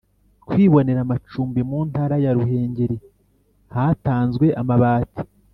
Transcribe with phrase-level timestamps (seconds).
[0.47, 2.97] kwibonera amacumbi Mu Ntara ya Ruhengeri
[3.73, 5.23] hatanzwe amabati